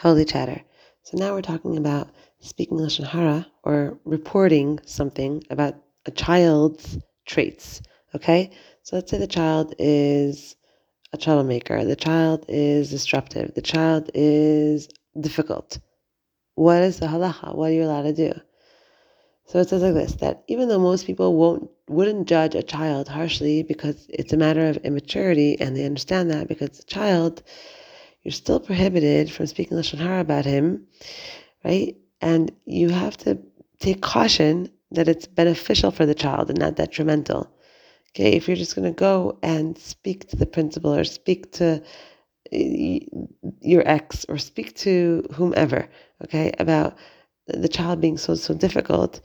Holy 0.00 0.24
chatter. 0.24 0.62
So 1.02 1.18
now 1.18 1.34
we're 1.34 1.42
talking 1.42 1.76
about 1.76 2.08
speaking 2.38 2.78
lashon 2.78 3.04
hara 3.04 3.46
or 3.62 3.98
reporting 4.06 4.80
something 4.86 5.44
about 5.50 5.74
a 6.06 6.10
child's 6.10 6.98
traits. 7.26 7.82
Okay, 8.14 8.50
so 8.82 8.96
let's 8.96 9.10
say 9.10 9.18
the 9.18 9.26
child 9.26 9.74
is 9.78 10.56
a 11.12 11.18
troublemaker, 11.18 11.84
the 11.84 11.96
child 11.96 12.46
is 12.48 12.88
disruptive, 12.88 13.52
the 13.54 13.60
child 13.60 14.10
is 14.14 14.88
difficult. 15.20 15.78
What 16.54 16.80
is 16.80 16.98
the 16.98 17.06
halacha? 17.06 17.54
What 17.54 17.68
are 17.68 17.74
you 17.74 17.84
allowed 17.84 18.04
to 18.04 18.14
do? 18.14 18.32
So 19.48 19.58
it 19.58 19.68
says 19.68 19.82
like 19.82 19.92
this: 19.92 20.14
that 20.14 20.44
even 20.48 20.70
though 20.70 20.78
most 20.78 21.04
people 21.04 21.36
won't 21.36 21.68
wouldn't 21.88 22.26
judge 22.26 22.54
a 22.54 22.62
child 22.62 23.06
harshly 23.06 23.64
because 23.64 24.06
it's 24.08 24.32
a 24.32 24.38
matter 24.38 24.66
of 24.66 24.78
immaturity, 24.78 25.60
and 25.60 25.76
they 25.76 25.84
understand 25.84 26.30
that 26.30 26.48
because 26.48 26.78
the 26.78 26.84
child 26.84 27.42
you're 28.22 28.32
still 28.32 28.60
prohibited 28.60 29.30
from 29.30 29.46
speaking 29.46 29.76
lashon 29.76 29.98
hara 29.98 30.20
about 30.20 30.44
him, 30.44 30.86
right? 31.64 31.96
And 32.20 32.52
you 32.66 32.90
have 32.90 33.16
to 33.18 33.38
take 33.78 34.02
caution 34.02 34.70
that 34.90 35.08
it's 35.08 35.26
beneficial 35.26 35.90
for 35.90 36.04
the 36.04 36.14
child 36.14 36.50
and 36.50 36.58
not 36.58 36.76
detrimental. 36.76 37.50
Okay, 38.10 38.32
if 38.32 38.46
you're 38.48 38.56
just 38.56 38.74
going 38.74 38.92
to 38.92 38.98
go 38.98 39.38
and 39.42 39.78
speak 39.78 40.28
to 40.28 40.36
the 40.36 40.46
principal 40.46 40.94
or 40.94 41.04
speak 41.04 41.52
to 41.52 41.82
your 42.50 43.86
ex 43.86 44.26
or 44.28 44.36
speak 44.36 44.74
to 44.74 45.24
whomever, 45.32 45.88
okay, 46.24 46.52
about 46.58 46.96
the 47.46 47.68
child 47.68 48.00
being 48.00 48.18
so 48.18 48.34
so 48.34 48.52
difficult, 48.52 49.20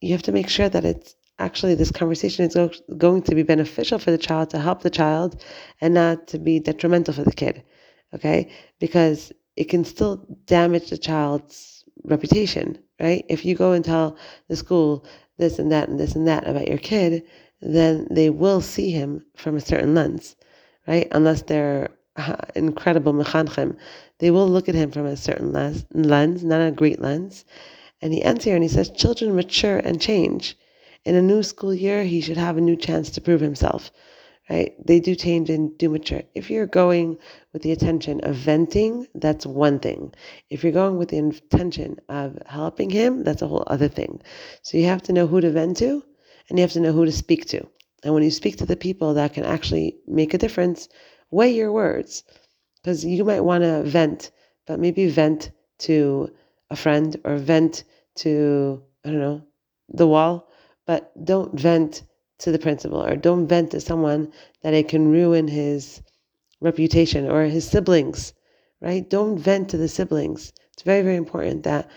you 0.00 0.12
have 0.12 0.22
to 0.22 0.32
make 0.32 0.48
sure 0.48 0.68
that 0.68 0.84
it's 0.84 1.16
actually 1.38 1.74
this 1.74 1.90
conversation 1.90 2.44
is 2.44 2.56
going 2.98 3.22
to 3.22 3.34
be 3.34 3.42
beneficial 3.42 3.98
for 3.98 4.10
the 4.10 4.18
child 4.18 4.50
to 4.50 4.58
help 4.60 4.82
the 4.82 4.90
child 4.90 5.42
and 5.80 5.94
not 5.94 6.28
to 6.28 6.38
be 6.38 6.60
detrimental 6.60 7.14
for 7.14 7.24
the 7.24 7.32
kid 7.32 7.64
okay? 8.14 8.50
Because 8.80 9.32
it 9.56 9.64
can 9.64 9.84
still 9.84 10.26
damage 10.46 10.90
the 10.90 10.98
child's 10.98 11.84
reputation, 12.04 12.78
right? 13.00 13.24
If 13.28 13.44
you 13.44 13.54
go 13.54 13.72
and 13.72 13.84
tell 13.84 14.16
the 14.48 14.56
school 14.56 15.04
this 15.38 15.58
and 15.58 15.70
that 15.72 15.88
and 15.88 15.98
this 15.98 16.14
and 16.14 16.26
that 16.28 16.46
about 16.46 16.68
your 16.68 16.78
kid, 16.78 17.24
then 17.60 18.06
they 18.10 18.30
will 18.30 18.60
see 18.60 18.90
him 18.90 19.24
from 19.36 19.56
a 19.56 19.60
certain 19.60 19.94
lens, 19.94 20.36
right? 20.86 21.08
Unless 21.12 21.42
they're 21.42 21.90
uh, 22.16 22.36
incredible 22.54 23.12
mechanchim, 23.12 23.76
they 24.18 24.30
will 24.30 24.48
look 24.48 24.68
at 24.68 24.74
him 24.74 24.90
from 24.90 25.06
a 25.06 25.16
certain 25.16 25.52
lens, 25.52 25.84
lens, 25.92 26.44
not 26.44 26.66
a 26.66 26.70
great 26.70 27.00
lens. 27.00 27.44
And 28.02 28.12
he 28.12 28.22
ends 28.22 28.44
here 28.44 28.54
and 28.54 28.62
he 28.62 28.68
says, 28.68 28.90
children 28.90 29.34
mature 29.34 29.78
and 29.78 30.00
change. 30.00 30.56
In 31.04 31.14
a 31.14 31.22
new 31.22 31.42
school 31.42 31.74
year, 31.74 32.04
he 32.04 32.20
should 32.20 32.36
have 32.36 32.56
a 32.56 32.60
new 32.60 32.76
chance 32.76 33.10
to 33.10 33.20
prove 33.20 33.40
himself 33.40 33.90
right? 34.48 34.74
They 34.84 35.00
do 35.00 35.14
change 35.14 35.50
and 35.50 35.76
do 35.78 35.88
mature. 35.88 36.22
If 36.34 36.50
you're 36.50 36.66
going 36.66 37.18
with 37.52 37.62
the 37.62 37.70
intention 37.70 38.20
of 38.22 38.36
venting, 38.36 39.06
that's 39.14 39.46
one 39.46 39.78
thing. 39.78 40.12
If 40.50 40.62
you're 40.62 40.72
going 40.72 40.96
with 40.96 41.08
the 41.08 41.18
intention 41.18 41.98
of 42.08 42.38
helping 42.46 42.90
him, 42.90 43.24
that's 43.24 43.42
a 43.42 43.48
whole 43.48 43.64
other 43.66 43.88
thing. 43.88 44.20
So 44.62 44.76
you 44.76 44.84
have 44.84 45.02
to 45.02 45.12
know 45.12 45.26
who 45.26 45.40
to 45.40 45.50
vent 45.50 45.78
to 45.78 46.02
and 46.48 46.58
you 46.58 46.62
have 46.62 46.72
to 46.72 46.80
know 46.80 46.92
who 46.92 47.04
to 47.04 47.12
speak 47.12 47.46
to. 47.46 47.66
And 48.02 48.12
when 48.12 48.22
you 48.22 48.30
speak 48.30 48.58
to 48.58 48.66
the 48.66 48.76
people 48.76 49.14
that 49.14 49.32
can 49.32 49.44
actually 49.44 49.96
make 50.06 50.34
a 50.34 50.38
difference, 50.38 50.88
weigh 51.30 51.54
your 51.54 51.72
words. 51.72 52.22
Because 52.82 53.02
you 53.02 53.24
might 53.24 53.40
want 53.40 53.64
to 53.64 53.82
vent, 53.82 54.30
but 54.66 54.78
maybe 54.78 55.08
vent 55.08 55.52
to 55.78 56.30
a 56.68 56.76
friend 56.76 57.16
or 57.24 57.36
vent 57.36 57.84
to, 58.16 58.82
I 59.04 59.10
don't 59.10 59.20
know, 59.20 59.42
the 59.88 60.06
wall, 60.06 60.50
but 60.86 61.12
don't 61.24 61.58
vent 61.58 62.02
to 62.44 62.52
the 62.52 62.58
principal 62.58 63.02
or 63.02 63.16
don't 63.16 63.48
vent 63.48 63.70
to 63.70 63.80
someone 63.80 64.30
that 64.62 64.74
it 64.74 64.86
can 64.88 65.10
ruin 65.10 65.48
his 65.48 66.02
reputation 66.60 67.26
or 67.28 67.44
his 67.44 67.66
siblings, 67.66 68.34
right? 68.80 69.08
Don't 69.08 69.38
vent 69.38 69.70
to 69.70 69.78
the 69.78 69.88
siblings. 69.88 70.52
It's 70.74 70.82
very, 70.82 71.00
very 71.00 71.16
important 71.16 71.62
that 71.62 71.88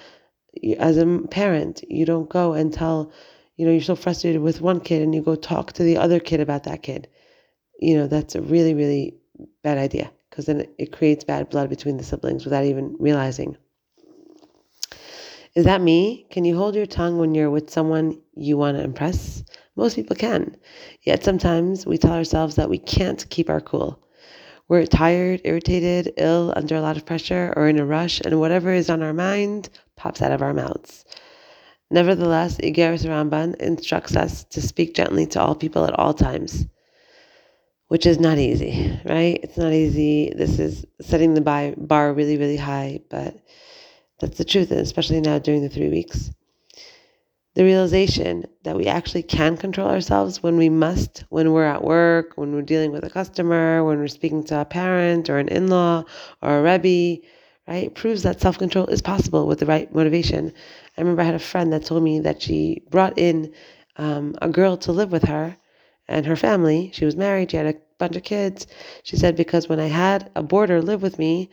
as 0.80 0.98
a 0.98 1.22
parent, 1.30 1.84
you 1.90 2.06
don't 2.06 2.30
go 2.30 2.54
and 2.54 2.72
tell, 2.74 3.12
you 3.58 3.66
know, 3.66 3.74
you're 3.74 3.82
so 3.82 3.96
frustrated 3.96 4.42
with 4.42 4.62
one 4.62 4.80
kid 4.80 5.02
and 5.02 5.14
you 5.14 5.22
go 5.22 5.36
talk 5.36 5.74
to 5.74 5.84
the 5.84 5.98
other 5.98 6.20
kid 6.20 6.40
about 6.40 6.64
that 6.64 6.82
kid. 6.82 7.10
You 7.80 7.98
know, 7.98 8.08
that's 8.08 8.36
a 8.36 8.42
really, 8.42 8.74
really 8.74 9.18
bad 9.64 9.78
idea 9.78 10.10
because 10.30 10.46
then 10.46 10.66
it 10.78 10.94
creates 10.94 11.26
bad 11.26 11.50
blood 11.50 11.70
between 11.70 11.98
the 11.98 12.06
siblings 12.06 12.46
without 12.46 12.64
even 12.64 12.96
realizing. 13.00 13.58
Is 15.56 15.66
that 15.66 15.82
me? 15.82 16.26
Can 16.30 16.46
you 16.46 16.56
hold 16.56 16.76
your 16.76 16.86
tongue 16.86 17.18
when 17.18 17.36
you're 17.36 17.50
with 17.50 17.70
someone 17.70 18.22
you 18.34 18.58
want 18.58 18.78
to 18.78 18.84
impress? 18.84 19.44
Most 19.78 19.96
people 19.96 20.16
can. 20.16 20.58
Yet 21.04 21.24
sometimes 21.24 21.86
we 21.86 22.00
tell 22.00 22.14
ourselves 22.14 22.56
that 22.56 22.70
we 22.70 22.80
can't 22.80 23.30
keep 23.30 23.48
our 23.50 23.62
cool. 23.62 24.04
We're 24.68 24.88
tired, 24.88 25.42
irritated, 25.46 26.14
ill, 26.18 26.52
under 26.56 26.76
a 26.76 26.82
lot 26.82 26.98
of 26.98 27.06
pressure, 27.06 27.54
or 27.56 27.70
in 27.70 27.80
a 27.80 27.86
rush, 27.86 28.20
and 28.20 28.40
whatever 28.40 28.74
is 28.74 28.90
on 28.90 29.04
our 29.04 29.14
mind 29.14 29.70
pops 29.96 30.22
out 30.22 30.32
of 30.32 30.42
our 30.42 30.54
mouths. 30.54 31.06
Nevertheless, 31.92 32.58
Igeris 32.58 33.06
Ramban 33.06 33.56
instructs 33.62 34.16
us 34.16 34.44
to 34.46 34.62
speak 34.62 34.96
gently 34.96 35.28
to 35.28 35.40
all 35.40 35.56
people 35.56 35.86
at 35.86 35.98
all 35.98 36.14
times, 36.14 36.66
which 37.88 38.06
is 38.06 38.20
not 38.20 38.40
easy, 38.40 39.00
right? 39.06 39.40
It's 39.42 39.58
not 39.58 39.72
easy. 39.72 40.34
This 40.36 40.60
is 40.60 40.86
setting 41.00 41.36
the 41.36 41.76
bar 41.78 42.14
really, 42.14 42.38
really 42.38 42.58
high, 42.58 43.02
but 43.10 43.38
that's 44.20 44.40
the 44.40 44.44
truth, 44.44 44.72
especially 44.72 45.22
now 45.22 45.40
during 45.40 45.62
the 45.62 45.70
three 45.70 45.90
weeks. 45.90 46.32
The 47.58 47.64
realization 47.64 48.46
that 48.66 48.76
we 48.78 48.86
actually 48.86 49.24
can 49.24 49.58
control 49.58 49.90
ourselves 49.90 50.44
when 50.44 50.58
we 50.58 50.70
must, 50.70 51.24
when 51.30 51.54
we're 51.54 51.66
at 51.66 51.84
work, 51.84 52.34
when 52.36 52.54
we're 52.54 52.62
dealing 52.62 52.92
with 52.92 53.04
a 53.04 53.10
customer, 53.10 53.84
when 53.84 53.98
we're 53.98 54.10
speaking 54.10 54.44
to 54.44 54.62
a 54.62 54.66
parent 54.66 55.28
or 55.28 55.40
an 55.40 55.48
in 55.48 55.68
law 55.68 56.04
or 56.44 56.60
a 56.60 56.62
Rebbe, 56.62 57.24
right? 57.68 57.96
proves 57.96 58.22
that 58.22 58.40
self 58.40 58.60
control 58.60 58.86
is 58.86 59.02
possible 59.02 59.48
with 59.48 59.58
the 59.58 59.66
right 59.66 59.92
motivation. 59.92 60.54
I 60.96 61.02
remember 61.02 61.24
I 61.24 61.26
had 61.26 61.34
a 61.34 61.40
friend 61.40 61.74
that 61.74 61.84
told 61.84 62.04
me 62.04 62.20
that 62.20 62.44
she 62.44 62.84
brought 62.92 63.18
in 63.18 63.52
um, 63.96 64.36
a 64.40 64.50
girl 64.50 64.78
to 64.78 64.92
live 64.92 65.12
with 65.12 65.24
her 65.24 65.58
and 66.08 66.28
her 66.28 66.36
family. 66.36 66.92
She 66.94 67.06
was 67.06 67.16
married, 67.16 67.50
she 67.50 67.58
had 67.58 67.66
a 67.66 67.80
bunch 67.98 68.16
of 68.16 68.22
kids. 68.22 68.68
She 69.02 69.18
said, 69.18 69.36
because 69.36 69.68
when 69.68 69.80
I 69.80 69.88
had 69.88 70.30
a 70.36 70.44
boarder 70.44 70.80
live 70.80 71.02
with 71.02 71.18
me, 71.18 71.50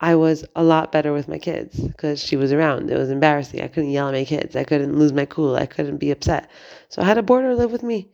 I 0.00 0.14
was 0.14 0.44
a 0.54 0.62
lot 0.62 0.92
better 0.92 1.12
with 1.12 1.26
my 1.28 1.38
kids 1.38 1.80
because 1.80 2.22
she 2.22 2.36
was 2.36 2.52
around. 2.52 2.90
It 2.90 2.98
was 2.98 3.10
embarrassing. 3.10 3.62
I 3.62 3.68
couldn't 3.68 3.90
yell 3.90 4.08
at 4.08 4.14
my 4.14 4.24
kids. 4.24 4.54
I 4.54 4.64
couldn't 4.64 4.98
lose 4.98 5.12
my 5.12 5.24
cool. 5.24 5.56
I 5.56 5.66
couldn't 5.66 5.96
be 5.96 6.10
upset. 6.10 6.50
So 6.90 7.00
I 7.00 7.06
had 7.06 7.18
a 7.18 7.22
boarder 7.22 7.54
live 7.54 7.72
with 7.72 7.82
me. 7.82 8.10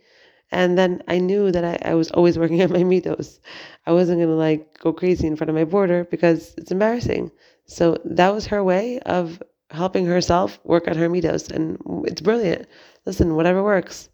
And 0.53 0.79
then 0.79 1.03
I 1.09 1.19
knew 1.19 1.51
that 1.51 1.65
I, 1.65 1.91
I 1.91 1.95
was 1.95 2.11
always 2.13 2.39
working 2.39 2.63
on 2.63 2.71
my 2.71 2.85
middos. 2.85 3.41
I 3.87 3.93
wasn't 3.93 4.19
going 4.19 4.29
to 4.29 4.35
like 4.35 4.79
go 4.79 4.93
crazy 4.93 5.27
in 5.27 5.35
front 5.35 5.51
of 5.51 5.57
my 5.57 5.65
boarder 5.65 6.05
because 6.05 6.55
it's 6.57 6.71
embarrassing. 6.71 7.33
So 7.67 7.99
that 8.05 8.33
was 8.33 8.47
her 8.47 8.63
way 8.63 9.01
of 9.01 9.43
helping 9.71 10.07
herself 10.07 10.61
work 10.65 10.87
on 10.87 10.97
her 10.97 11.09
middos. 11.09 11.51
And 11.51 11.79
it's 12.07 12.21
brilliant. 12.21 12.69
Listen, 13.07 13.35
whatever 13.35 13.63
works. 13.63 14.09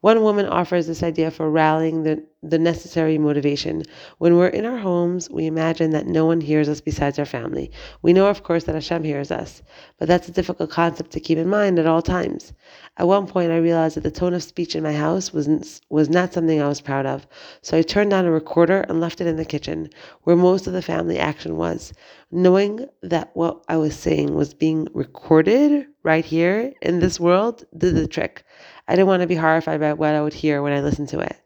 One 0.00 0.22
woman 0.22 0.46
offers 0.46 0.86
this 0.86 1.02
idea 1.02 1.32
for 1.32 1.50
rallying 1.50 2.04
the, 2.04 2.24
the 2.40 2.58
necessary 2.58 3.18
motivation. 3.18 3.82
When 4.18 4.36
we're 4.36 4.46
in 4.46 4.64
our 4.64 4.78
homes, 4.78 5.28
we 5.28 5.46
imagine 5.46 5.90
that 5.90 6.06
no 6.06 6.24
one 6.24 6.40
hears 6.40 6.68
us 6.68 6.80
besides 6.80 7.18
our 7.18 7.24
family. 7.24 7.72
We 8.00 8.12
know, 8.12 8.28
of 8.28 8.44
course, 8.44 8.62
that 8.64 8.76
Hashem 8.76 9.02
hears 9.02 9.32
us, 9.32 9.60
but 9.98 10.06
that's 10.06 10.28
a 10.28 10.32
difficult 10.32 10.70
concept 10.70 11.10
to 11.10 11.20
keep 11.20 11.36
in 11.36 11.48
mind 11.48 11.80
at 11.80 11.86
all 11.86 12.00
times. 12.00 12.52
At 12.96 13.08
one 13.08 13.26
point, 13.26 13.50
I 13.50 13.56
realized 13.56 13.96
that 13.96 14.04
the 14.04 14.12
tone 14.12 14.34
of 14.34 14.44
speech 14.44 14.76
in 14.76 14.84
my 14.84 14.92
house 14.92 15.32
was, 15.32 15.80
was 15.90 16.08
not 16.08 16.32
something 16.32 16.62
I 16.62 16.68
was 16.68 16.80
proud 16.80 17.04
of, 17.04 17.26
so 17.62 17.76
I 17.76 17.82
turned 17.82 18.12
on 18.12 18.24
a 18.24 18.30
recorder 18.30 18.82
and 18.82 19.00
left 19.00 19.20
it 19.20 19.26
in 19.26 19.34
the 19.34 19.44
kitchen, 19.44 19.90
where 20.22 20.36
most 20.36 20.68
of 20.68 20.74
the 20.74 20.82
family 20.82 21.18
action 21.18 21.56
was. 21.56 21.92
Knowing 22.30 22.86
that 23.02 23.30
what 23.34 23.64
I 23.68 23.78
was 23.78 23.96
saying 23.96 24.34
was 24.36 24.54
being 24.54 24.86
recorded 24.94 25.86
right 26.04 26.24
here 26.24 26.72
in 26.82 27.00
this 27.00 27.18
world 27.18 27.64
did 27.76 27.96
the 27.96 28.06
trick. 28.06 28.44
I 28.88 28.96
didn't 28.96 29.08
want 29.08 29.20
to 29.20 29.28
be 29.28 29.34
horrified 29.34 29.80
by 29.80 29.92
what 29.92 30.14
I 30.14 30.22
would 30.22 30.32
hear 30.32 30.62
when 30.62 30.72
I 30.72 30.80
listened 30.80 31.10
to 31.10 31.20
it. 31.20 31.36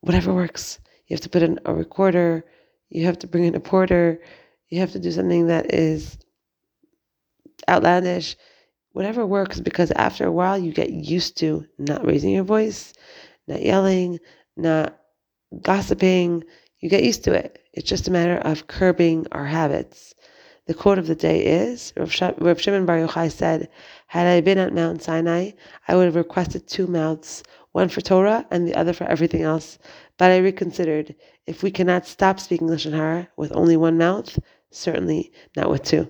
Whatever 0.00 0.34
works. 0.34 0.80
You 1.06 1.14
have 1.14 1.22
to 1.22 1.28
put 1.28 1.42
in 1.42 1.60
a 1.64 1.72
recorder, 1.72 2.44
you 2.88 3.06
have 3.06 3.20
to 3.20 3.28
bring 3.28 3.44
in 3.44 3.54
a 3.54 3.60
porter, 3.60 4.20
you 4.68 4.80
have 4.80 4.92
to 4.92 4.98
do 4.98 5.12
something 5.12 5.46
that 5.46 5.72
is 5.72 6.18
outlandish. 7.68 8.36
Whatever 8.90 9.24
works, 9.24 9.60
because 9.60 9.90
after 9.92 10.26
a 10.26 10.32
while 10.32 10.58
you 10.58 10.72
get 10.72 10.90
used 10.90 11.38
to 11.38 11.64
not 11.78 12.04
raising 12.04 12.32
your 12.32 12.44
voice, 12.44 12.92
not 13.46 13.62
yelling, 13.62 14.18
not 14.56 14.98
gossiping. 15.60 16.44
You 16.80 16.90
get 16.90 17.04
used 17.04 17.24
to 17.24 17.32
it. 17.32 17.60
It's 17.72 17.88
just 17.88 18.08
a 18.08 18.10
matter 18.10 18.36
of 18.36 18.66
curbing 18.66 19.26
our 19.32 19.46
habits. 19.46 20.14
The 20.66 20.74
quote 20.74 20.98
of 20.98 21.08
the 21.08 21.16
day 21.16 21.44
is 21.44 21.92
Rav, 21.96 22.12
Shimon 22.12 22.86
Bar 22.86 22.98
Yochai 22.98 23.32
said, 23.32 23.68
Had 24.06 24.28
I 24.28 24.40
been 24.40 24.58
at 24.58 24.72
Mount 24.72 25.02
Sinai, 25.02 25.50
I 25.88 25.96
would 25.96 26.04
have 26.04 26.14
requested 26.14 26.68
two 26.68 26.86
mouths, 26.86 27.42
one 27.72 27.88
for 27.88 28.00
Torah 28.00 28.46
and 28.48 28.68
the 28.68 28.76
other 28.76 28.92
for 28.92 29.02
everything 29.04 29.42
else. 29.42 29.78
But 30.18 30.30
I 30.30 30.38
reconsidered. 30.38 31.16
If 31.48 31.64
we 31.64 31.72
cannot 31.72 32.06
stop 32.06 32.38
speaking 32.38 32.68
Lashon 32.68 32.92
Hara 32.92 33.28
with 33.36 33.50
only 33.56 33.76
one 33.76 33.98
mouth, 33.98 34.38
certainly 34.70 35.32
not 35.56 35.68
with 35.68 35.82
two, 35.82 36.08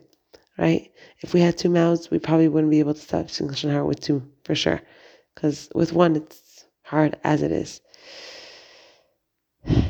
right? 0.58 0.92
If 1.20 1.32
we 1.32 1.40
had 1.40 1.56
two 1.56 1.70
mouths, 1.70 2.10
we 2.10 2.18
probably 2.18 2.48
wouldn't 2.48 2.70
be 2.70 2.80
able 2.80 2.92
to 2.92 3.00
stop 3.00 3.30
speaking 3.30 3.54
Lashon 3.54 3.70
Hara 3.70 3.86
with 3.86 4.00
two, 4.00 4.28
for 4.44 4.54
sure. 4.54 4.82
Because 5.34 5.70
with 5.74 5.94
one, 5.94 6.14
it's 6.16 6.66
hard 6.82 7.18
as 7.24 7.40
it 7.40 7.52
is. 7.52 7.80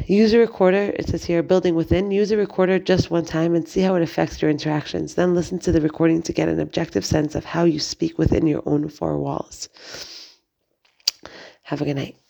Use 0.06 0.32
a 0.32 0.38
recorder, 0.38 0.92
it 0.96 1.08
says 1.08 1.24
here, 1.24 1.42
building 1.42 1.74
within. 1.74 2.10
Use 2.10 2.30
a 2.30 2.36
recorder 2.36 2.78
just 2.78 3.10
one 3.10 3.24
time 3.24 3.54
and 3.54 3.68
see 3.68 3.80
how 3.80 3.94
it 3.94 4.02
affects 4.02 4.40
your 4.40 4.50
interactions. 4.50 5.14
Then 5.14 5.34
listen 5.34 5.58
to 5.60 5.72
the 5.72 5.80
recording 5.80 6.22
to 6.22 6.32
get 6.32 6.48
an 6.48 6.60
objective 6.60 7.04
sense 7.04 7.34
of 7.34 7.44
how 7.44 7.64
you 7.64 7.78
speak 7.78 8.18
within 8.18 8.46
your 8.46 8.62
own 8.66 8.88
four 8.88 9.18
walls. 9.18 9.68
Have 11.62 11.82
a 11.82 11.84
good 11.84 11.96
night. 11.96 12.21